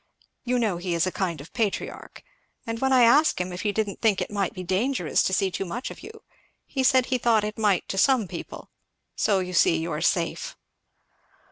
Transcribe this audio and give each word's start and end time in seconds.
You 0.45 0.57
know 0.57 0.77
he 0.77 0.95
is 0.95 1.05
a 1.05 1.11
kind 1.11 1.41
of 1.41 1.53
patriarch! 1.53 2.23
And 2.65 2.79
when 2.79 2.91
I 2.91 3.03
asked 3.03 3.37
him 3.39 3.53
if 3.53 3.61
he 3.61 3.71
didn't 3.71 4.01
think 4.01 4.19
it 4.19 4.31
might 4.31 4.51
be 4.51 4.63
dangerous 4.63 5.21
to 5.21 5.31
see 5.31 5.51
too 5.51 5.63
much 5.63 5.91
of 5.91 6.01
you, 6.01 6.23
he 6.65 6.81
said 6.81 7.05
he 7.05 7.19
thought 7.19 7.43
it 7.43 7.55
might 7.59 7.87
to 7.89 7.99
some 7.99 8.27
people 8.27 8.71
so 9.15 9.37
you 9.41 9.53
see 9.53 9.77
you 9.77 9.91
are 9.91 10.01
safe." 10.01 10.57